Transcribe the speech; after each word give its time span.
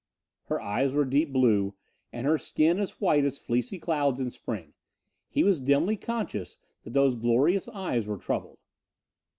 Her 0.45 0.59
eyes 0.59 0.93
were 0.95 1.05
deep 1.05 1.31
blue 1.31 1.75
and 2.11 2.25
her 2.25 2.39
skin 2.39 2.79
as 2.79 2.99
white 2.99 3.23
as 3.23 3.37
fleecy 3.37 3.77
clouds 3.77 4.19
in 4.19 4.31
spring. 4.31 4.73
He 5.29 5.43
was 5.43 5.61
dimly 5.61 5.95
conscious 5.95 6.57
that 6.83 6.93
those 6.93 7.15
glorious 7.15 7.67
eyes 7.69 8.07
were 8.07 8.17
troubled. 8.17 8.57